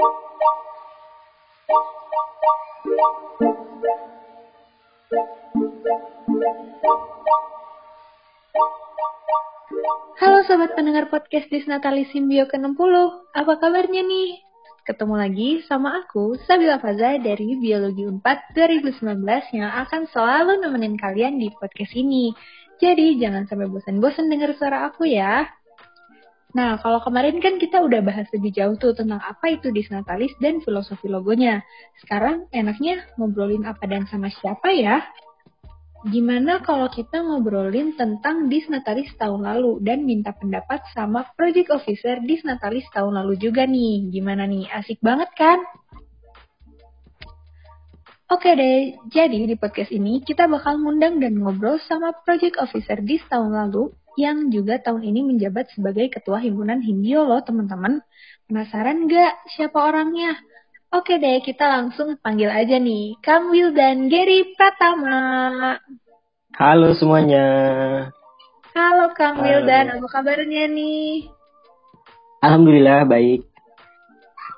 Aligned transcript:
Halo 0.00 0.08
sobat 10.48 10.72
pendengar 10.72 11.12
podcast 11.12 11.52
Disnatalis 11.52 12.08
Simbio 12.16 12.48
ke-60, 12.48 12.80
apa 13.36 13.52
kabarnya 13.60 14.00
nih? 14.00 14.40
Ketemu 14.88 15.20
lagi 15.20 15.60
sama 15.68 16.00
aku, 16.00 16.40
Sabila 16.48 16.80
Faza 16.80 17.20
dari 17.20 17.60
Biologi 17.60 18.08
4 18.08 18.24
2019 18.56 19.04
yang 19.52 19.68
akan 19.84 20.08
selalu 20.08 20.64
nemenin 20.64 20.96
kalian 20.96 21.36
di 21.36 21.52
podcast 21.52 21.92
ini. 21.92 22.32
Jadi 22.80 23.20
jangan 23.20 23.44
sampai 23.44 23.68
bosan-bosan 23.68 24.32
dengar 24.32 24.56
suara 24.56 24.88
aku 24.88 25.04
ya. 25.04 25.59
Nah, 26.50 26.82
kalau 26.82 26.98
kemarin 26.98 27.38
kan 27.38 27.62
kita 27.62 27.78
udah 27.78 28.02
bahas 28.02 28.26
lebih 28.34 28.50
jauh 28.50 28.74
tuh 28.74 28.90
tentang 28.90 29.22
apa 29.22 29.54
itu 29.54 29.70
Disnatalis 29.70 30.34
dan 30.42 30.58
filosofi 30.58 31.06
logonya. 31.06 31.62
Sekarang 32.02 32.50
enaknya 32.50 33.06
ngobrolin 33.14 33.62
apa 33.62 33.86
dan 33.86 34.10
sama 34.10 34.34
siapa 34.34 34.74
ya? 34.74 34.98
Gimana 36.00 36.64
kalau 36.64 36.90
kita 36.90 37.22
ngobrolin 37.22 37.94
tentang 37.94 38.50
Disnatalis 38.50 39.14
tahun 39.14 39.46
lalu 39.46 39.84
dan 39.84 40.02
minta 40.02 40.34
pendapat 40.34 40.82
sama 40.90 41.28
Project 41.38 41.70
Officer 41.70 42.18
Disnatalis 42.24 42.88
tahun 42.90 43.20
lalu 43.22 43.38
juga 43.38 43.68
nih. 43.68 44.10
Gimana 44.10 44.48
nih? 44.48 44.66
Asik 44.74 44.98
banget 45.04 45.30
kan? 45.38 45.60
Oke 48.30 48.54
deh, 48.54 48.94
jadi 49.10 49.42
di 49.42 49.58
podcast 49.58 49.90
ini 49.90 50.22
kita 50.22 50.46
bakal 50.46 50.78
ngundang 50.78 51.18
dan 51.18 51.34
ngobrol 51.34 51.82
sama 51.82 52.14
Project 52.22 52.62
Officer 52.62 53.02
Dis 53.02 53.26
tahun 53.26 53.50
lalu 53.50 53.90
yang 54.20 54.52
juga 54.52 54.76
tahun 54.76 55.00
ini 55.00 55.24
menjabat 55.24 55.72
sebagai 55.72 56.12
Ketua 56.12 56.44
Himpunan 56.44 56.84
Hindio 56.84 57.24
loh 57.24 57.40
teman-teman. 57.40 58.04
Penasaran 58.44 59.08
nggak 59.08 59.48
siapa 59.56 59.80
orangnya? 59.80 60.36
Oke 60.92 61.16
deh, 61.16 61.40
kita 61.40 61.70
langsung 61.70 62.18
panggil 62.18 62.50
aja 62.50 62.76
nih, 62.76 63.16
Kang 63.24 63.48
Will 63.48 63.72
dan 63.72 64.10
Gary 64.10 64.52
Pratama. 64.58 65.78
Halo 66.52 66.92
semuanya. 66.98 67.46
Halo 68.76 69.14
Kang 69.16 69.40
Will 69.40 69.64
dan 69.64 69.96
apa 69.96 70.06
kabarnya 70.10 70.68
nih? 70.68 71.30
Alhamdulillah 72.42 73.06
baik. 73.06 73.46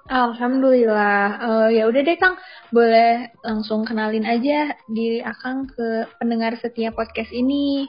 Alhamdulillah. 0.08 1.22
Uh, 1.38 1.68
ya 1.70 1.86
udah 1.86 2.00
deh 2.00 2.18
Kang, 2.18 2.40
boleh 2.72 3.28
langsung 3.44 3.84
kenalin 3.84 4.24
aja 4.24 4.74
diri 4.88 5.20
Akang 5.22 5.68
ke 5.68 6.08
pendengar 6.16 6.56
setiap 6.58 6.96
podcast 6.96 7.30
ini. 7.30 7.86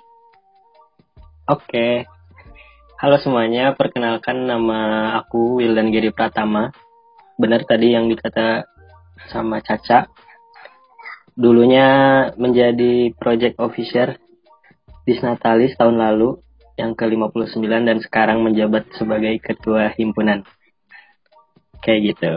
Oke. 1.54 2.10
Halo 2.98 3.22
semuanya, 3.22 3.78
perkenalkan 3.78 4.50
nama 4.50 5.14
aku 5.22 5.62
Wildan 5.62 5.94
Giri 5.94 6.10
Pratama 6.10 6.74
benar 7.38 7.62
tadi 7.70 7.94
yang 7.94 8.10
dikata 8.10 8.66
sama 9.30 9.62
Caca 9.62 10.10
dulunya 11.38 11.86
menjadi 12.42 13.14
project 13.14 13.62
officer 13.62 14.18
Disnatalis 15.06 15.78
tahun 15.78 16.02
lalu 16.02 16.42
yang 16.74 16.98
ke-59 16.98 17.70
dan 17.70 18.02
sekarang 18.02 18.42
menjabat 18.42 18.90
sebagai 18.98 19.38
ketua 19.38 19.94
himpunan. 19.94 20.42
Kayak 21.86 22.18
gitu. 22.18 22.34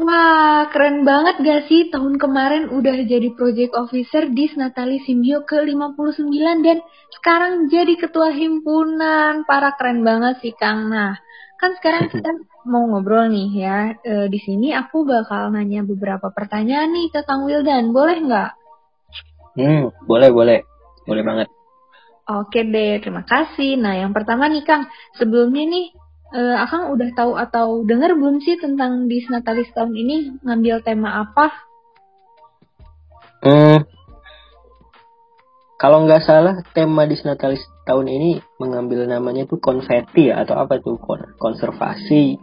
Wah, 0.00 0.64
keren 0.72 1.04
banget 1.04 1.44
gak 1.44 1.62
sih 1.68 1.92
tahun 1.92 2.16
kemarin 2.16 2.72
udah 2.72 3.04
jadi 3.04 3.36
project 3.36 3.76
officer 3.76 4.32
di 4.32 4.48
Natali 4.56 4.96
Simbio 5.04 5.44
ke-59 5.44 6.40
dan 6.64 6.80
sekarang 7.20 7.68
jadi 7.68 8.00
ketua 8.00 8.32
himpunan. 8.32 9.44
Para 9.44 9.76
keren 9.76 10.00
banget 10.00 10.40
sih 10.40 10.56
Kang. 10.56 10.88
Nah, 10.88 11.20
kan 11.60 11.76
sekarang 11.76 12.08
kita 12.08 12.32
mau 12.64 12.88
ngobrol 12.88 13.28
nih 13.28 13.48
ya. 13.60 13.78
E, 14.00 14.32
di 14.32 14.40
sini 14.40 14.72
aku 14.72 15.04
bakal 15.04 15.52
nanya 15.52 15.84
beberapa 15.84 16.32
pertanyaan 16.32 16.96
nih 16.96 17.12
ke 17.12 17.20
Kang 17.28 17.44
Wildan. 17.44 17.92
Boleh 17.92 18.24
nggak? 18.24 18.50
Hmm, 19.60 19.92
boleh, 20.08 20.32
boleh. 20.32 20.58
Boleh 21.04 21.22
banget. 21.28 21.48
Oke 22.24 22.64
deh, 22.64 23.04
terima 23.04 23.28
kasih. 23.28 23.76
Nah, 23.76 24.00
yang 24.00 24.16
pertama 24.16 24.48
nih 24.48 24.64
Kang, 24.64 24.88
sebelumnya 25.20 25.68
nih, 25.68 25.92
e, 26.34 26.40
Akang 26.58 26.90
udah 26.94 27.10
tahu 27.14 27.32
atau 27.34 27.82
dengar 27.86 28.14
belum 28.14 28.42
sih 28.42 28.58
tentang 28.58 29.06
Disnatalis 29.06 29.70
tahun 29.74 29.94
ini? 29.94 30.16
Ngambil 30.42 30.82
tema 30.86 31.26
apa? 31.26 31.50
Hmm, 33.40 33.88
kalau 35.80 36.04
nggak 36.04 36.20
salah 36.28 36.60
tema 36.76 37.08
Disnatalis 37.08 37.64
tahun 37.88 38.12
ini 38.12 38.44
mengambil 38.60 39.08
namanya 39.08 39.48
tuh 39.48 39.56
konfeti 39.56 40.28
ya 40.28 40.44
atau 40.44 40.60
apa 40.60 40.76
tuh? 40.76 41.00
Konservasi 41.40 42.36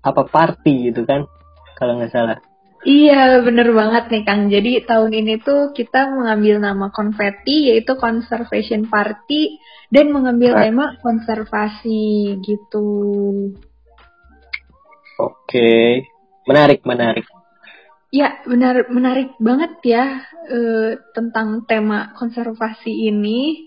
apa 0.00 0.24
party 0.24 0.88
gitu 0.88 1.04
kan? 1.04 1.28
Kalau 1.76 2.00
nggak 2.00 2.16
salah 2.16 2.40
Iya 2.86 3.42
bener 3.42 3.74
banget 3.74 4.14
nih 4.14 4.22
Kang. 4.22 4.46
Jadi 4.46 4.86
tahun 4.86 5.10
ini 5.10 5.42
tuh 5.42 5.74
kita 5.74 6.06
mengambil 6.06 6.62
nama 6.62 6.86
konfeti 6.94 7.74
yaitu 7.74 7.98
conservation 7.98 8.86
party 8.86 9.58
dan 9.90 10.14
mengambil 10.14 10.54
nah. 10.54 10.62
tema 10.62 10.86
konservasi 11.02 12.38
gitu. 12.46 12.86
Oke, 15.18 16.06
menarik 16.46 16.86
menarik. 16.86 17.26
Ya 18.14 18.38
benar 18.46 18.86
menarik 18.86 19.34
banget 19.42 19.82
ya 19.82 20.22
uh, 20.46 20.94
tentang 21.10 21.66
tema 21.66 22.14
konservasi 22.14 23.10
ini. 23.10 23.66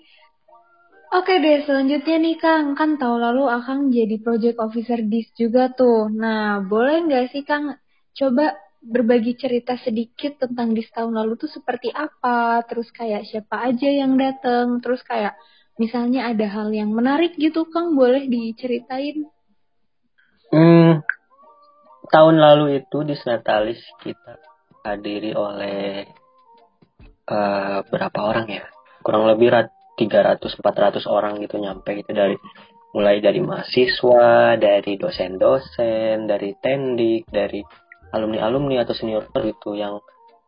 Oke 1.12 1.44
deh, 1.44 1.68
selanjutnya 1.68 2.22
nih 2.24 2.38
Kang, 2.40 2.78
kan 2.78 2.96
tahun 2.96 3.20
lalu 3.20 3.52
Akang 3.52 3.92
jadi 3.92 4.16
project 4.22 4.62
officer 4.64 5.04
DIS 5.04 5.34
juga 5.36 5.74
tuh. 5.74 6.08
Nah, 6.08 6.64
boleh 6.64 7.04
nggak 7.04 7.34
sih 7.34 7.44
Kang 7.44 7.76
coba 8.14 8.69
berbagi 8.80 9.36
cerita 9.36 9.76
sedikit 9.76 10.40
tentang 10.40 10.72
DIS 10.72 10.90
tahun 10.96 11.12
lalu 11.12 11.36
tuh 11.36 11.52
seperti 11.52 11.92
apa, 11.92 12.64
terus 12.64 12.88
kayak 12.96 13.28
siapa 13.28 13.68
aja 13.68 13.90
yang 13.92 14.16
datang, 14.16 14.80
terus 14.80 15.04
kayak 15.04 15.36
misalnya 15.76 16.32
ada 16.32 16.48
hal 16.48 16.72
yang 16.72 16.92
menarik 16.96 17.36
gitu 17.36 17.68
Kang, 17.68 17.96
boleh 18.00 18.28
diceritain? 18.32 19.28
Hmm, 20.50 21.04
tahun 22.10 22.36
lalu 22.40 22.82
itu 22.82 23.04
di 23.04 23.16
Natalis 23.28 23.84
kita 24.02 24.40
hadiri 24.88 25.36
oleh 25.36 26.08
uh, 27.28 27.84
berapa 27.84 28.20
orang 28.24 28.48
ya? 28.48 28.66
Kurang 29.04 29.28
lebih 29.28 29.52
300-400 30.00 31.04
orang 31.12 31.44
gitu 31.44 31.60
nyampe 31.60 31.92
itu 32.00 32.12
dari 32.16 32.40
mulai 32.96 33.22
dari 33.22 33.44
mahasiswa, 33.44 34.58
dari 34.58 34.98
dosen-dosen, 34.98 36.26
dari 36.26 36.56
tendik, 36.58 37.30
dari 37.30 37.62
alumni-alumni 38.10 38.82
atau 38.82 38.96
senior 38.98 39.30
itu 39.46 39.78
yang 39.78 40.02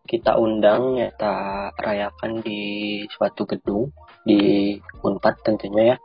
kita 0.06 0.34
undang 0.38 0.98
kita 0.98 1.70
rayakan 1.78 2.42
di 2.42 3.04
suatu 3.10 3.46
gedung 3.46 3.94
di 4.26 4.76
Unpad 5.06 5.36
tentunya 5.46 5.94
ya. 5.94 5.98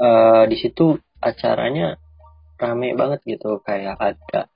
Uh, 0.00 0.44
di 0.48 0.56
situ 0.56 0.96
acaranya 1.20 2.00
rame 2.56 2.96
banget 2.96 3.20
gitu 3.24 3.60
kayak 3.60 3.96
ada 4.00 4.48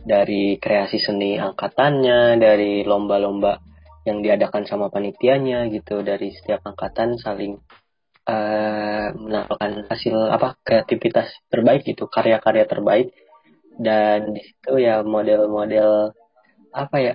dari 0.00 0.56
kreasi 0.56 0.96
seni 0.96 1.36
angkatannya, 1.36 2.40
dari 2.40 2.84
lomba-lomba 2.88 3.60
yang 4.08 4.24
diadakan 4.24 4.64
sama 4.64 4.88
panitianya 4.88 5.68
gitu 5.68 6.00
dari 6.00 6.32
setiap 6.32 6.64
angkatan 6.64 7.20
saling 7.20 7.60
uh, 8.24 9.12
menampilkan 9.12 9.84
hasil 9.92 10.16
apa 10.32 10.56
kreativitas 10.64 11.28
terbaik 11.52 11.84
gitu 11.84 12.08
karya-karya 12.08 12.64
terbaik 12.64 13.12
dan 13.80 14.36
di 14.36 14.44
situ 14.44 14.76
ya 14.76 15.00
model-model 15.00 16.12
apa 16.76 16.96
ya 17.00 17.14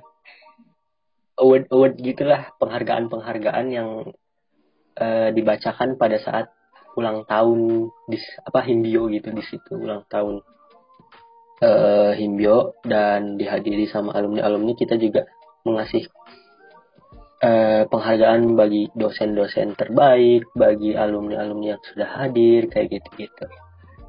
award 1.38 1.70
award 1.70 1.94
gitulah 2.02 2.50
penghargaan-penghargaan 2.58 3.66
yang 3.70 3.90
uh, 4.98 5.30
dibacakan 5.30 5.96
pada 6.02 6.18
saat 6.18 6.50
ulang 6.98 7.28
tahun 7.30 7.92
di 8.10 8.18
apa 8.42 8.60
himbio 8.66 9.06
gitu 9.14 9.30
di 9.30 9.44
situ 9.46 9.78
ulang 9.78 10.10
tahun 10.10 10.42
uh, 11.62 12.12
himbio 12.18 12.82
dan 12.82 13.38
dihadiri 13.38 13.86
sama 13.86 14.16
alumni 14.18 14.42
alumni 14.48 14.74
kita 14.74 14.98
juga 14.98 15.30
mengasih 15.66 16.08
eh, 17.42 17.84
penghargaan 17.90 18.56
bagi 18.56 18.90
dosen-dosen 18.96 19.76
terbaik, 19.76 20.50
bagi 20.56 20.94
alumni-alumni 20.96 21.76
yang 21.76 21.84
sudah 21.84 22.10
hadir, 22.22 22.70
kayak 22.72 23.02
gitu-gitu. 23.02 23.46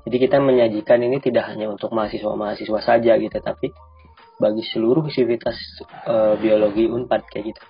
Jadi 0.06 0.16
kita 0.22 0.38
menyajikan 0.38 1.02
ini 1.02 1.18
tidak 1.18 1.50
hanya 1.50 1.66
untuk 1.66 1.90
mahasiswa-mahasiswa 1.90 2.80
saja 2.80 3.18
gitu, 3.18 3.38
tapi 3.42 3.74
bagi 4.38 4.62
seluruh 4.62 5.10
sivitas 5.10 5.58
eh, 6.06 6.34
biologi 6.38 6.86
Unpad 6.86 7.26
kayak 7.26 7.44
gitu. 7.54 7.62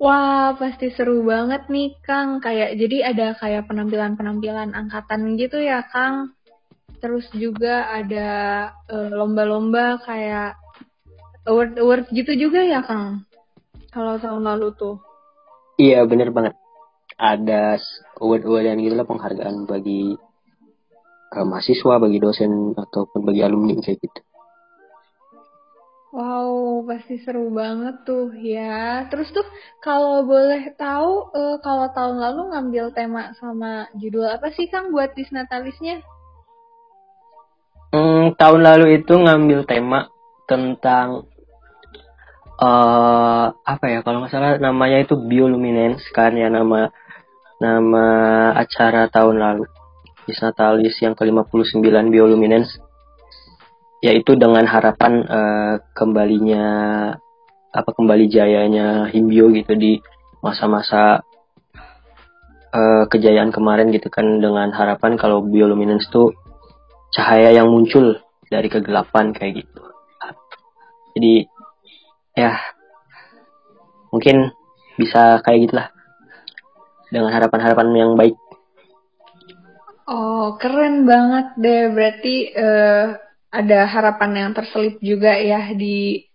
Wah, 0.00 0.56
pasti 0.56 0.88
seru 0.96 1.20
banget 1.20 1.68
nih, 1.68 1.92
Kang. 2.00 2.40
Kayak 2.40 2.72
jadi 2.80 3.12
ada 3.12 3.36
kayak 3.36 3.68
penampilan-penampilan 3.68 4.72
angkatan 4.72 5.36
gitu 5.36 5.60
ya, 5.60 5.84
Kang. 5.92 6.32
Terus 7.04 7.28
juga 7.36 7.84
ada 7.92 8.30
eh, 8.88 9.12
lomba-lomba 9.12 10.00
uh, 10.00 10.00
kayak 10.00 10.56
award-award 11.44 12.08
gitu 12.16 12.32
juga 12.32 12.64
ya, 12.64 12.80
Kang 12.80 13.28
kalau 13.90 14.16
tahun 14.16 14.42
lalu 14.46 14.68
tuh. 14.78 14.96
Iya 15.76 16.06
bener 16.06 16.30
banget. 16.30 16.54
Ada 17.20 17.76
award-awardan 18.22 18.80
gitu 18.80 18.94
lah 18.96 19.06
penghargaan 19.06 19.68
bagi 19.68 20.16
uh, 21.34 21.46
mahasiswa, 21.46 21.94
bagi 22.02 22.18
dosen 22.18 22.74
ataupun 22.74 23.22
bagi 23.22 23.40
alumni 23.46 23.78
kayak 23.78 23.98
gitu. 24.02 24.20
Wow, 26.10 26.82
pasti 26.90 27.22
seru 27.22 27.54
banget 27.54 28.02
tuh 28.02 28.34
ya. 28.34 29.06
Terus 29.06 29.30
tuh 29.30 29.46
kalau 29.78 30.26
boleh 30.26 30.74
tahu, 30.74 31.30
uh, 31.30 31.56
kalau 31.62 31.86
tahun 31.94 32.18
lalu 32.18 32.50
ngambil 32.50 32.90
tema 32.90 33.30
sama 33.38 33.86
judul 33.94 34.26
apa 34.26 34.50
sih 34.50 34.66
Kang 34.66 34.90
buat 34.90 35.14
Disnatalisnya? 35.14 36.02
Hmm, 37.94 38.34
tahun 38.34 38.60
lalu 38.66 39.02
itu 39.02 39.14
ngambil 39.14 39.66
tema 39.70 40.10
tentang 40.50 41.30
uh, 42.58 43.46
apa 43.54 43.84
ya 43.86 44.02
kalau 44.02 44.22
nggak 44.22 44.34
salah 44.34 44.58
namanya 44.58 45.02
itu 45.02 45.14
bioluminescence 45.14 46.10
kan 46.10 46.34
ya 46.34 46.50
nama 46.50 46.90
nama 47.58 48.06
acara 48.54 49.06
tahun 49.10 49.38
lalu 49.38 49.64
Disnatalis 50.30 50.94
yang 51.02 51.18
ke-59 51.18 51.82
bioluminescence 51.82 52.78
yaitu 54.00 54.32
dengan 54.32 54.64
harapan 54.64 55.26
uh, 55.28 55.74
kembalinya 55.92 56.66
apa 57.70 57.90
kembali 57.92 58.32
jayanya 58.32 59.12
Himbio 59.12 59.52
gitu 59.52 59.76
di 59.76 60.00
masa-masa 60.40 61.20
uh, 62.72 63.04
kejayaan 63.12 63.52
kemarin 63.52 63.92
gitu 63.92 64.08
kan 64.08 64.40
dengan 64.40 64.72
harapan 64.72 65.20
kalau 65.20 65.44
bioluminescence 65.44 66.08
itu 66.08 66.32
cahaya 67.12 67.52
yang 67.52 67.68
muncul 67.68 68.16
dari 68.48 68.72
kegelapan 68.72 69.36
kayak 69.36 69.62
gitu. 69.66 69.82
Jadi 71.14 71.34
ya 72.38 72.56
mungkin 74.14 74.54
bisa 74.96 75.44
kayak 75.44 75.60
gitulah 75.68 75.88
dengan 77.12 77.34
harapan-harapan 77.36 77.88
yang 77.92 78.12
baik. 78.16 78.39
Oh 80.10 80.58
keren 80.58 81.06
banget 81.06 81.54
deh 81.54 81.82
berarti 81.94 82.50
uh, 82.58 83.14
ada 83.50 83.78
harapan 83.86 84.30
yang 84.34 84.50
terselip 84.58 84.98
juga 84.98 85.38
ya 85.38 85.70
di 85.70 86.26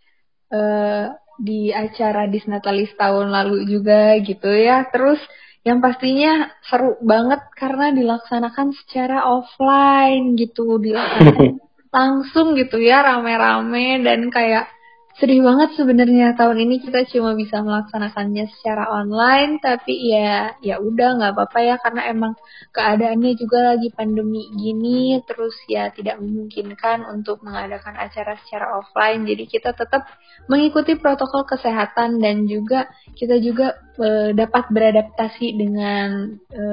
uh, 0.55 1.11
di 1.35 1.75
acara 1.75 2.31
Disnatalis 2.31 2.95
tahun 2.95 3.35
lalu 3.35 3.67
juga 3.67 4.15
gitu 4.23 4.47
ya. 4.47 4.87
Terus 4.87 5.19
yang 5.67 5.83
pastinya 5.83 6.55
seru 6.63 6.95
banget 7.03 7.41
karena 7.59 7.91
dilaksanakan 7.91 8.71
secara 8.79 9.27
offline 9.27 10.39
gitu, 10.39 10.79
dilaksanakan 10.79 11.59
langsung 11.95 12.55
gitu 12.55 12.79
ya 12.79 13.03
rame-rame 13.03 14.03
dan 14.03 14.31
kayak 14.31 14.71
sedih 15.15 15.39
banget 15.47 15.79
sebenarnya. 15.79 16.35
Tahun 16.35 16.57
ini 16.59 16.83
kita 16.83 17.07
cuma 17.07 17.31
bisa 17.39 17.63
melaksanakannya 17.63 18.51
secara 18.51 18.91
online 18.91 19.63
tapi 19.63 20.11
ya 20.11 20.59
ya 20.59 20.83
udah 20.83 21.15
nggak 21.15 21.31
apa-apa 21.31 21.59
ya. 21.63 21.75
Karena 21.79 22.01
emang 22.11 22.33
keadaannya 22.75 23.31
juga 23.39 23.75
lagi 23.75 23.95
pandemi 23.95 24.51
gini 24.51 25.23
terus 25.23 25.55
ya 25.71 25.87
tidak 25.95 26.19
memungkinkan 26.19 27.07
untuk 27.07 27.39
mengadakan 27.47 27.95
acara 27.95 28.35
secara 28.43 28.75
offline. 28.75 29.23
Jadi 29.23 29.43
kita 29.47 29.71
tetap 29.71 30.03
mengikuti 30.51 30.99
protokol 30.99 31.47
kesehatan 31.47 32.19
dan 32.19 32.43
juga 32.43 32.91
kita 33.15 33.39
juga 33.39 33.79
e, 33.95 34.35
dapat 34.35 34.67
beradaptasi 34.67 35.47
dengan 35.55 36.35
e, 36.51 36.63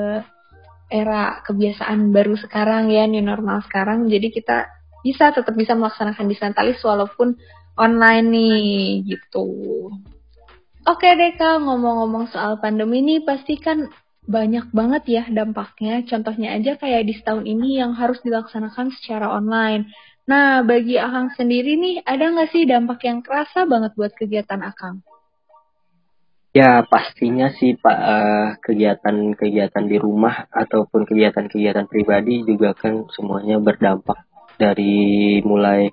era 0.91 1.41
kebiasaan 1.47 2.11
baru 2.11 2.35
sekarang 2.43 2.91
ya 2.91 3.07
new 3.07 3.23
normal 3.23 3.63
sekarang. 3.71 4.11
Jadi 4.11 4.35
kita 4.35 4.67
bisa 5.03 5.31
tetap 5.31 5.55
bisa 5.55 5.75
melaksanakan 5.75 6.27
disnatalis 6.27 6.79
walaupun 6.83 7.39
online 7.77 8.27
nih 8.29 8.67
gitu. 9.07 9.47
Oke 10.83 11.09
deh 11.15 11.39
Kak, 11.39 11.63
ngomong-ngomong 11.63 12.35
soal 12.35 12.59
pandemi 12.59 12.99
ini 13.01 13.23
pasti 13.23 13.55
kan 13.55 13.87
banyak 14.27 14.71
banget 14.75 15.03
ya 15.07 15.23
dampaknya. 15.31 16.03
Contohnya 16.07 16.59
aja 16.59 16.75
kayak 16.75 17.07
di 17.07 17.15
setahun 17.15 17.47
ini 17.47 17.79
yang 17.79 17.95
harus 17.95 18.19
dilaksanakan 18.27 18.91
secara 18.99 19.31
online. 19.31 19.91
Nah, 20.23 20.63
bagi 20.63 20.99
Akang 20.99 21.35
sendiri 21.35 21.75
nih, 21.75 22.07
ada 22.07 22.31
nggak 22.31 22.51
sih 22.55 22.63
dampak 22.63 23.03
yang 23.03 23.27
kerasa 23.27 23.67
banget 23.67 23.95
buat 23.99 24.15
kegiatan 24.15 24.63
Akang? 24.63 25.03
Ya, 26.53 26.85
pastinya 26.85 27.49
sih 27.57 27.81
Pak, 27.81 27.99
uh, 27.99 28.49
kegiatan-kegiatan 28.61 29.85
di 29.89 29.97
rumah 29.97 30.47
ataupun 30.53 31.09
kegiatan-kegiatan 31.09 31.89
pribadi 31.89 32.45
juga 32.45 32.77
kan 32.77 33.09
semuanya 33.09 33.57
berdampak 33.57 34.29
dari 34.61 35.41
mulai 35.43 35.91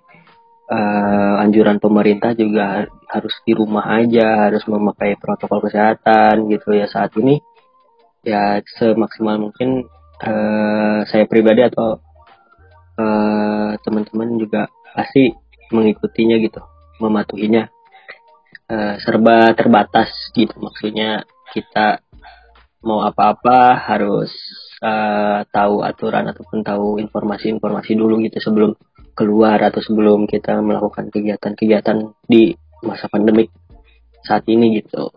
uh, 0.70 1.36
anjuran 1.42 1.82
pemerintah 1.82 2.38
juga 2.38 2.86
harus 3.10 3.36
di 3.44 3.58
rumah 3.58 3.90
aja, 3.90 4.50
harus 4.50 4.64
memakai 4.70 5.18
protokol 5.18 5.66
kesehatan 5.66 6.48
gitu 6.54 6.78
ya. 6.78 6.86
Saat 6.86 7.18
ini 7.18 7.42
ya 8.22 8.62
semaksimal 8.78 9.42
mungkin 9.42 9.90
uh, 10.22 11.02
saya 11.10 11.26
pribadi 11.26 11.66
atau 11.66 11.98
uh, 13.02 13.72
teman-teman 13.82 14.38
juga 14.38 14.70
pasti 14.94 15.34
mengikutinya 15.74 16.38
gitu, 16.40 16.62
mematuhinya. 17.02 17.68
Uh, 18.70 19.02
serba 19.02 19.58
terbatas 19.58 20.14
gitu 20.38 20.54
maksudnya 20.62 21.26
kita 21.58 22.06
mau 22.86 23.02
apa-apa 23.02 23.76
harus 23.76 24.30
uh, 24.80 25.44
tahu 25.52 25.84
aturan 25.84 26.30
ataupun 26.32 26.64
tahu 26.64 27.02
informasi-informasi 27.02 27.92
dulu 27.98 28.22
gitu 28.24 28.40
sebelum 28.40 28.72
keluar 29.18 29.60
atau 29.62 29.80
sebelum 29.84 30.26
kita 30.30 30.60
melakukan 30.60 31.10
kegiatan-kegiatan 31.12 32.14
di 32.26 32.54
masa 32.84 33.12
pandemik 33.12 33.52
saat 34.24 34.44
ini 34.48 34.80
gitu. 34.80 35.12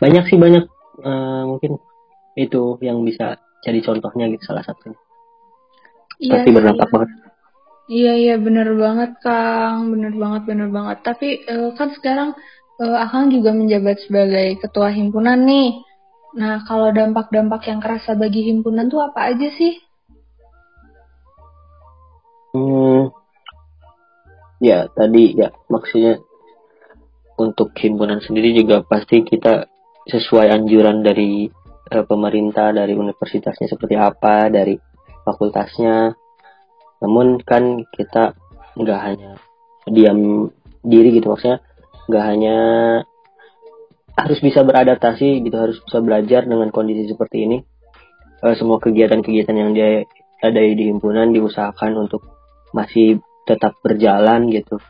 Banyak 0.00 0.28
sih 0.28 0.38
banyak 0.38 0.64
uh, 1.02 1.42
mungkin 1.48 1.80
itu 2.36 2.76
yang 2.84 3.00
bisa 3.02 3.40
jadi 3.64 3.80
contohnya 3.80 4.28
gitu 4.28 4.52
salah 4.52 4.62
satunya 4.62 5.00
iya, 6.20 6.32
pasti 6.36 6.50
berdampak 6.52 6.88
iya. 6.88 6.92
banget. 6.92 7.10
Iya 7.86 8.12
iya 8.18 8.34
benar 8.40 8.68
banget 8.74 9.10
kang. 9.22 9.94
Benar 9.94 10.12
banget 10.18 10.42
benar 10.48 10.68
banget. 10.74 10.98
Tapi 11.06 11.28
uh, 11.46 11.70
kan 11.78 11.88
sekarang 11.94 12.30
uh, 12.82 12.96
akang 13.04 13.30
juga 13.30 13.54
menjabat 13.54 14.02
sebagai 14.02 14.58
ketua 14.58 14.90
himpunan 14.90 15.38
nih. 15.46 15.86
Nah 16.36 16.66
kalau 16.66 16.90
dampak-dampak 16.90 17.62
yang 17.70 17.78
kerasa 17.78 18.18
bagi 18.18 18.50
himpunan 18.50 18.90
tuh 18.90 19.06
apa 19.06 19.30
aja 19.32 19.48
sih 19.54 19.78
ya 24.66 24.90
tadi 24.90 25.38
ya 25.38 25.54
maksudnya 25.70 26.18
untuk 27.36 27.76
himpunan 27.76 28.18
sendiri 28.24 28.56
juga 28.56 28.82
pasti 28.82 29.22
kita 29.22 29.68
sesuai 30.08 30.50
anjuran 30.50 31.04
dari 31.04 31.46
uh, 31.92 32.04
pemerintah 32.08 32.72
dari 32.72 32.96
universitasnya 32.96 33.68
seperti 33.68 33.94
apa 33.94 34.48
dari 34.48 34.74
fakultasnya. 35.22 36.16
Namun 37.04 37.44
kan 37.44 37.84
kita 37.92 38.32
nggak 38.76 39.00
hanya 39.04 39.30
diam 39.86 40.50
diri 40.80 41.12
gitu 41.16 41.32
maksudnya 41.32 41.60
nggak 42.06 42.24
hanya 42.24 42.56
harus 44.16 44.38
bisa 44.40 44.64
beradaptasi 44.64 45.44
gitu 45.44 45.56
harus 45.60 45.76
bisa 45.84 46.00
belajar 46.00 46.48
dengan 46.48 46.72
kondisi 46.72 47.10
seperti 47.10 47.44
ini. 47.44 47.58
Uh, 48.40 48.56
semua 48.56 48.80
kegiatan-kegiatan 48.80 49.56
yang 49.56 49.70
dia 49.76 50.08
ada 50.40 50.60
di 50.60 50.88
himpunan 50.88 51.32
diusahakan 51.32 52.08
untuk 52.08 52.24
masih 52.72 53.20
tetap 53.46 53.78
berjalan 53.80 54.50
gitu. 54.50 54.82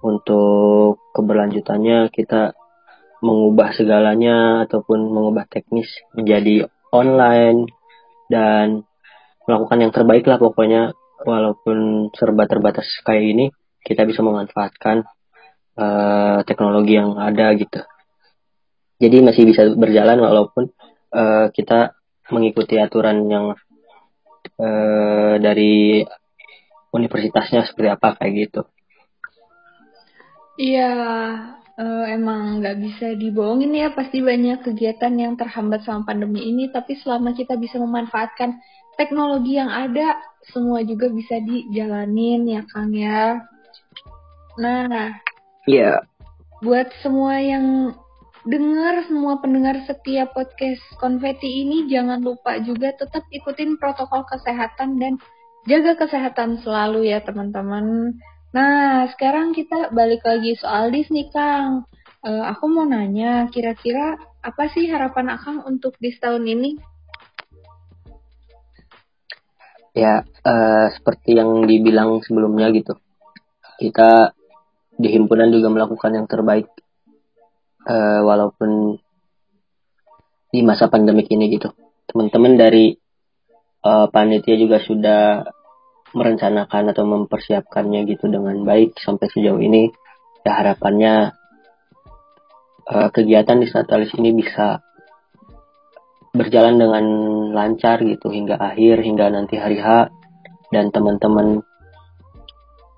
Untuk 0.00 1.12
keberlanjutannya 1.12 2.08
kita 2.08 2.56
mengubah 3.20 3.76
segalanya 3.76 4.64
ataupun 4.64 5.12
mengubah 5.12 5.44
teknis 5.44 5.92
menjadi 6.16 6.72
online 6.88 7.68
dan 8.32 8.88
melakukan 9.44 9.78
yang 9.82 9.92
terbaik 9.92 10.24
lah 10.24 10.40
pokoknya. 10.40 10.96
Walaupun 11.20 12.08
serba 12.16 12.48
terbatas 12.48 12.88
kayak 13.04 13.24
ini 13.36 13.46
kita 13.84 14.08
bisa 14.08 14.24
memanfaatkan 14.24 15.04
uh, 15.76 16.40
teknologi 16.48 16.96
yang 16.96 17.20
ada 17.20 17.52
gitu. 17.52 17.84
Jadi 19.00 19.16
masih 19.20 19.44
bisa 19.48 19.68
berjalan 19.76 20.16
walaupun 20.16 20.72
uh, 21.12 21.52
kita 21.52 21.92
mengikuti 22.32 22.80
aturan 22.80 23.28
yang 23.28 23.52
uh, 24.60 25.34
dari 25.40 26.04
universitasnya 26.90 27.66
seperti 27.66 27.88
apa 27.90 28.18
kayak 28.18 28.34
gitu. 28.36 28.62
Iya, 30.60 30.92
uh, 31.80 32.04
emang 32.12 32.60
nggak 32.60 32.76
bisa 32.84 33.06
dibohongin 33.16 33.72
ya 33.72 33.88
pasti 33.96 34.20
banyak 34.20 34.60
kegiatan 34.60 35.14
yang 35.16 35.34
terhambat 35.40 35.86
sama 35.88 36.04
pandemi 36.04 36.44
ini. 36.44 36.68
Tapi 36.68 37.00
selama 37.00 37.32
kita 37.32 37.56
bisa 37.56 37.80
memanfaatkan 37.80 38.60
teknologi 39.00 39.56
yang 39.56 39.72
ada, 39.72 40.20
semua 40.52 40.84
juga 40.84 41.08
bisa 41.08 41.40
dijalanin 41.40 42.44
ya 42.44 42.62
Kang 42.68 42.92
ya. 42.92 43.40
Nah, 44.60 45.16
iya. 45.64 45.96
Yeah. 45.96 45.98
Buat 46.60 46.92
semua 47.00 47.40
yang 47.40 47.96
dengar 48.44 49.04
semua 49.04 49.40
pendengar 49.40 49.80
setiap 49.84 50.32
podcast 50.32 50.80
konfeti 50.96 51.64
ini 51.64 51.88
jangan 51.92 52.24
lupa 52.24 52.56
juga 52.60 52.92
tetap 52.96 53.24
ikutin 53.28 53.76
protokol 53.76 54.24
kesehatan 54.28 54.96
dan 54.96 55.20
jaga 55.68 55.96
kesehatan 55.96 56.60
selalu 56.64 57.10
ya 57.10 57.20
teman-teman. 57.24 58.16
Nah, 58.50 59.06
sekarang 59.14 59.54
kita 59.54 59.94
balik 59.94 60.24
lagi 60.26 60.56
soal 60.58 60.90
Disney, 60.90 61.30
Kang. 61.30 61.86
Uh, 62.20 62.44
aku 62.52 62.68
mau 62.68 62.84
nanya, 62.84 63.48
kira-kira 63.48 64.20
apa 64.40 64.68
sih 64.72 64.88
harapan 64.88 65.32
Akang 65.32 65.64
untuk 65.64 65.96
di 65.96 66.12
tahun 66.12 66.44
ini? 66.44 66.70
Ya, 69.96 70.22
uh, 70.44 70.86
seperti 70.92 71.36
yang 71.38 71.64
dibilang 71.64 72.20
sebelumnya 72.22 72.68
gitu. 72.76 72.98
Kita 73.80 74.36
di 75.00 75.08
himpunan 75.16 75.48
juga 75.48 75.72
melakukan 75.72 76.12
yang 76.12 76.26
terbaik 76.28 76.68
uh, 77.88 78.20
walaupun 78.20 79.00
di 80.52 80.60
masa 80.60 80.92
pandemik 80.92 81.30
ini 81.32 81.48
gitu 81.56 81.72
teman-teman 82.10 82.58
dari 82.58 82.99
uh, 83.84 84.06
panitia 84.12 84.56
juga 84.56 84.80
sudah 84.80 85.44
merencanakan 86.10 86.90
atau 86.90 87.04
mempersiapkannya 87.06 88.02
gitu 88.10 88.26
dengan 88.26 88.66
baik 88.66 88.98
sampai 88.98 89.30
sejauh 89.30 89.60
ini. 89.62 89.92
Ya 90.42 90.56
harapannya 90.56 91.36
uh, 92.88 93.08
kegiatan 93.12 93.60
di 93.60 93.68
Natalis 93.70 94.12
ini 94.16 94.34
bisa 94.34 94.82
berjalan 96.30 96.78
dengan 96.78 97.04
lancar 97.54 98.02
gitu 98.02 98.30
hingga 98.30 98.58
akhir 98.58 99.02
hingga 99.02 99.30
nanti 99.30 99.58
hari 99.60 99.78
H. 99.78 100.10
Dan 100.70 100.94
teman-teman 100.94 101.66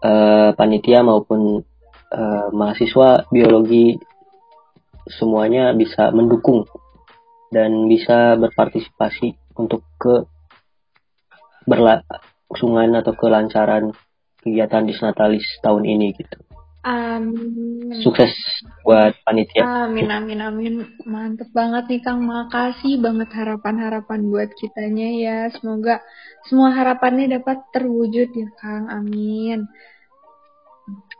uh, 0.05 0.51
panitia 0.53 1.01
maupun 1.01 1.65
uh, 2.13 2.47
mahasiswa 2.53 3.25
biologi 3.33 3.97
semuanya 5.09 5.73
bisa 5.73 6.13
mendukung 6.13 6.69
dan 7.49 7.89
bisa 7.89 8.37
berpartisipasi 8.37 9.35
untuk 9.57 9.85
ke 9.97 10.29
berlangsungan 11.65 12.99
atau 12.99 13.13
kelancaran 13.17 13.95
kegiatan 14.43 14.85
di 14.85 14.95
Natalis 14.99 15.47
tahun 15.63 15.87
ini 15.87 16.13
gitu. 16.19 16.39
Amin. 16.83 18.03
Sukses 18.03 18.35
buat 18.83 19.15
panitia. 19.23 19.87
Amin, 19.87 20.11
amin, 20.11 20.43
amin. 20.43 20.75
Mantep 21.07 21.47
banget 21.55 21.87
nih 21.87 22.03
Kang. 22.03 22.27
Makasih 22.27 22.99
banget 22.99 23.31
harapan-harapan 23.31 24.27
buat 24.27 24.51
kitanya 24.59 25.09
ya. 25.15 25.39
Semoga 25.55 26.03
semua 26.51 26.75
harapannya 26.75 27.39
dapat 27.39 27.63
terwujud 27.71 28.35
ya 28.35 28.49
Kang. 28.59 28.91
Amin. 28.91 29.71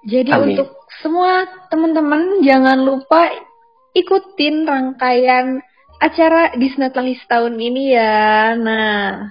Jadi 0.03 0.35
amin. 0.35 0.59
untuk 0.59 0.83
semua 0.99 1.47
teman-teman 1.71 2.43
jangan 2.43 2.83
lupa 2.83 3.31
ikutin 3.95 4.67
rangkaian 4.67 5.63
acara 6.03 6.59
Disnatalis 6.59 7.23
tahun 7.31 7.55
ini 7.55 7.95
ya. 7.95 8.59
Nah, 8.59 9.31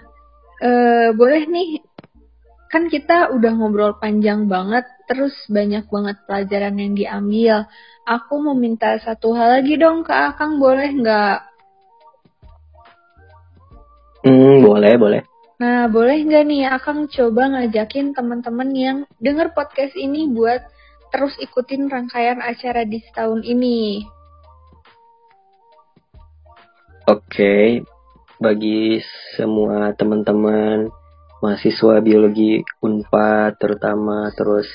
eh, 0.61 1.09
boleh 1.17 1.43
nih, 1.49 1.81
kan 2.71 2.87
kita 2.87 3.33
udah 3.35 3.51
ngobrol 3.57 3.97
panjang 3.97 4.45
banget, 4.45 4.85
terus 5.09 5.33
banyak 5.51 5.89
banget 5.89 6.17
pelajaran 6.23 6.77
yang 6.77 6.93
diambil. 6.95 7.55
Aku 8.07 8.39
mau 8.39 8.55
minta 8.55 8.95
satu 9.01 9.33
hal 9.35 9.61
lagi 9.61 9.75
dong 9.75 10.05
ke 10.05 10.13
Akang, 10.13 10.61
boleh 10.61 10.89
nggak? 10.93 11.39
Hmm, 14.21 14.61
boleh, 14.61 14.93
boleh. 15.01 15.21
Nah, 15.61 15.85
boleh 15.89 16.25
nggak 16.25 16.45
nih 16.45 16.63
Akang 16.69 17.05
coba 17.05 17.53
ngajakin 17.53 18.17
teman-teman 18.17 18.69
yang 18.73 18.97
denger 19.21 19.53
podcast 19.53 19.93
ini 19.93 20.25
buat 20.29 20.61
terus 21.11 21.35
ikutin 21.37 21.85
rangkaian 21.91 22.41
acara 22.41 22.81
di 22.87 23.03
tahun 23.13 23.45
ini. 23.45 24.01
Oke, 27.09 27.83
bagi 28.41 28.97
semua 29.37 29.93
teman-teman 29.93 30.89
mahasiswa 31.45 32.01
biologi 32.01 32.65
Unpad 32.81 33.61
terutama 33.61 34.33
terus 34.33 34.65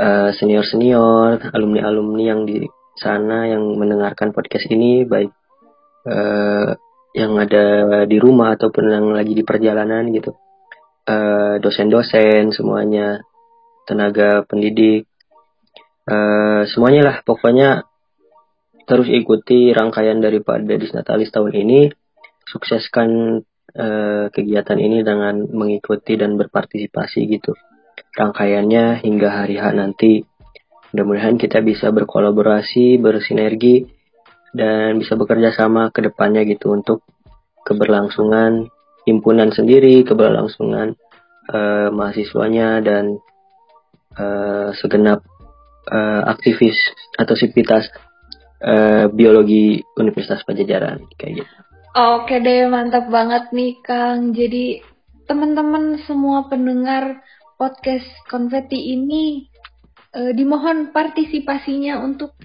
uh, 0.00 0.32
senior-senior, 0.32 1.52
alumni-alumni 1.52 2.24
yang 2.24 2.48
di 2.48 2.64
sana 2.96 3.44
yang 3.44 3.76
mendengarkan 3.76 4.32
podcast 4.32 4.72
ini 4.72 5.04
baik 5.04 5.28
uh, 6.08 6.72
yang 7.12 7.36
ada 7.36 8.08
di 8.08 8.16
rumah 8.16 8.56
ataupun 8.56 8.88
yang 8.88 9.12
lagi 9.12 9.36
di 9.36 9.44
perjalanan 9.44 10.08
gitu. 10.08 10.32
Uh, 11.04 11.60
dosen-dosen 11.60 12.56
semuanya, 12.56 13.20
tenaga 13.84 14.48
pendidik, 14.48 15.08
uh, 16.08 16.64
semuanya 16.68 17.04
lah 17.04 17.16
pokoknya 17.20 17.84
terus 18.88 19.08
ikuti 19.12 19.76
rangkaian 19.76 20.20
daripada 20.20 20.72
Disnatalis 20.76 21.28
tahun 21.28 21.52
ini, 21.52 21.92
sukseskan 22.48 23.40
uh, 23.76 24.26
kegiatan 24.32 24.78
ini 24.80 25.04
dengan 25.04 25.44
mengikuti 25.48 26.16
dan 26.16 26.40
berpartisipasi 26.40 27.20
gitu. 27.28 27.52
Rangkaiannya 28.16 29.04
hingga 29.04 29.28
hari 29.44 29.60
H 29.60 29.76
nanti. 29.76 30.24
Mudah-mudahan 30.88 31.36
kita 31.36 31.60
bisa 31.60 31.92
berkolaborasi, 31.92 32.96
bersinergi, 32.96 33.84
dan 34.56 34.96
bisa 34.96 35.20
bekerja 35.20 35.52
sama 35.52 35.92
ke 35.92 36.00
depannya 36.00 36.48
gitu 36.48 36.72
untuk 36.72 37.04
keberlangsungan 37.68 38.72
himpunan 39.04 39.52
sendiri, 39.52 40.00
keberlangsungan 40.08 40.96
uh, 41.52 41.92
mahasiswanya, 41.92 42.80
dan 42.80 43.20
uh, 44.16 44.72
segenap 44.80 45.20
uh, 45.92 46.24
aktivis 46.24 46.76
atau 47.20 47.36
sivitas 47.36 47.92
uh, 48.64 49.12
biologi 49.12 49.84
Universitas 50.00 50.40
Pajajaran 50.48 51.04
kayak 51.20 51.44
gitu. 51.44 51.67
Oke 51.96 52.36
deh, 52.44 52.68
mantap 52.68 53.08
banget 53.08 53.48
nih 53.56 53.80
Kang. 53.80 54.36
Jadi 54.36 54.84
teman-teman 55.24 55.96
semua 56.04 56.44
pendengar 56.48 57.24
podcast 57.56 58.06
konfeti 58.28 58.92
ini 58.92 59.48
uh, 60.12 60.32
dimohon 60.36 60.92
partisipasinya 60.92 62.00
untuk 62.04 62.36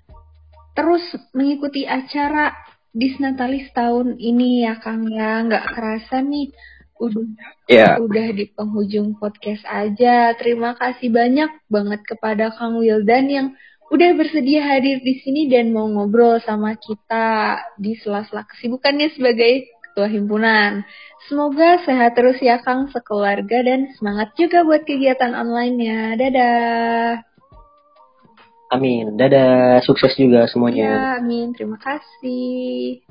terus 0.73 1.03
mengikuti 1.35 1.83
acara 1.83 2.55
Disnatalis 2.93 3.73
tahun 3.73 4.21
ini 4.21 4.63
ya 4.63 4.79
Kang 4.79 5.09
ya. 5.11 5.43
Nggak 5.43 5.75
kerasa 5.75 6.23
nih 6.23 6.53
udah 7.01 7.25
yeah. 7.67 7.99
udah 7.99 8.27
di 8.31 8.47
penghujung 8.53 9.19
podcast 9.19 9.65
aja. 9.67 10.31
Terima 10.39 10.77
kasih 10.77 11.11
banyak 11.11 11.51
banget 11.67 12.01
kepada 12.07 12.53
Kang 12.55 12.79
Wildan 12.79 13.25
yang 13.27 13.47
udah 13.93 14.09
bersedia 14.17 14.65
hadir 14.65 15.05
di 15.05 15.21
sini 15.21 15.45
dan 15.45 15.69
mau 15.69 15.85
ngobrol 15.85 16.41
sama 16.41 16.73
kita 16.73 17.61
di 17.77 17.93
sela-sela 18.01 18.41
kesibukannya 18.49 19.13
sebagai 19.13 19.69
ketua 19.85 20.09
himpunan. 20.09 20.81
Semoga 21.29 21.77
sehat 21.85 22.17
terus 22.17 22.41
ya 22.41 22.57
Kang 22.65 22.89
sekeluarga 22.89 23.61
dan 23.61 23.93
semangat 23.93 24.33
juga 24.33 24.65
buat 24.65 24.81
kegiatan 24.81 25.37
online-nya. 25.37 26.17
Dadah. 26.17 27.21
Amin. 28.73 29.13
Dadah. 29.13 29.85
Sukses 29.85 30.17
juga 30.17 30.49
semuanya. 30.49 30.89
Ya, 30.89 31.21
amin. 31.21 31.53
Terima 31.53 31.77
kasih. 31.77 33.05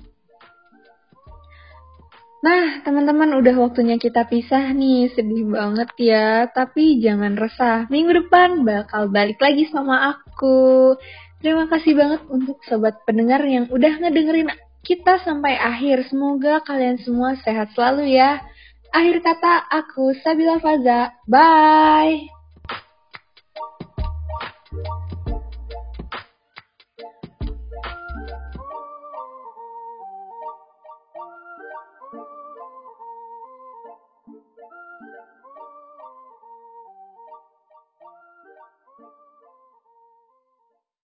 Nah, 2.42 2.82
teman-teman 2.82 3.38
udah 3.38 3.54
waktunya 3.54 4.02
kita 4.02 4.26
pisah 4.26 4.74
nih. 4.74 5.14
Sedih 5.14 5.46
banget 5.46 5.94
ya. 5.94 6.50
Tapi 6.50 6.98
jangan 6.98 7.38
resah. 7.38 7.86
Minggu 7.86 8.26
depan 8.26 8.66
bakal 8.66 9.06
balik 9.14 9.38
lagi 9.38 9.70
sama 9.70 10.10
aku. 10.10 10.98
Terima 11.38 11.70
kasih 11.70 11.94
banget 11.94 12.26
untuk 12.26 12.58
sobat 12.66 12.98
pendengar 13.06 13.46
yang 13.46 13.70
udah 13.70 13.94
ngedengerin 14.02 14.50
kita 14.82 15.22
sampai 15.22 15.54
akhir. 15.54 16.10
Semoga 16.10 16.66
kalian 16.66 16.98
semua 16.98 17.38
sehat 17.46 17.70
selalu 17.78 18.10
ya. 18.18 18.42
Akhir 18.90 19.22
kata 19.22 19.62
aku 19.70 20.10
Sabila 20.26 20.58
Faza. 20.58 21.14
Bye. 21.30 22.41